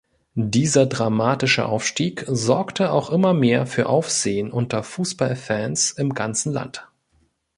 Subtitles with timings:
[0.33, 6.87] Dieser dramatische Aufstieg sorgte auch immer mehr für Aufsehen unter Fußballfans im ganzen Land.